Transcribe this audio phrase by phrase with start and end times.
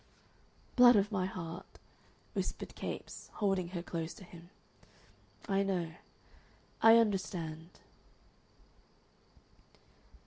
[0.75, 1.77] "Blood of my heart!"
[2.33, 4.49] whispered Capes, holding her close to him.
[5.47, 5.91] "I know.
[6.81, 7.69] I understand."